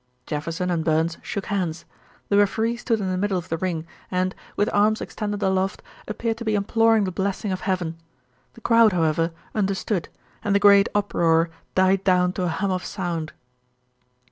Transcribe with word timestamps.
Jefferson 0.25 0.71
and 0.71 0.83
Burns 0.83 1.19
shook 1.21 1.45
hands. 1.45 1.85
The 2.29 2.37
referee 2.37 2.75
stood 2.77 2.99
in 2.99 3.11
the 3.11 3.19
middle 3.19 3.37
of 3.37 3.49
the 3.49 3.57
ring 3.57 3.85
and, 4.09 4.33
with 4.55 4.67
arms 4.73 4.99
extended 4.99 5.43
aloft, 5.43 5.83
appeared 6.07 6.37
to 6.37 6.43
be 6.43 6.55
imploring 6.55 7.03
the 7.03 7.11
blessing 7.11 7.51
of 7.51 7.61
heaven. 7.61 7.99
The 8.53 8.61
crowd, 8.61 8.93
however, 8.93 9.31
understood, 9.53 10.09
and 10.43 10.55
the 10.55 10.59
great 10.59 10.89
uproar 10.95 11.51
died 11.75 12.03
down 12.03 12.33
to 12.33 12.43
a 12.45 12.47
hum 12.47 12.71
of 12.71 12.83
sound. 12.83 13.33